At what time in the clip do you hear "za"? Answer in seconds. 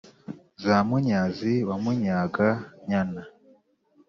0.63-0.75